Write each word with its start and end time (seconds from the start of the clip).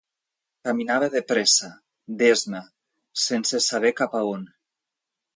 Caminava 0.67 1.09
de 1.15 1.19
pressa, 1.31 1.67
d'esma, 2.21 2.61
sense 3.25 3.61
saber 3.67 3.91
cap 4.01 4.17
a 4.21 4.23
on. 4.31 4.49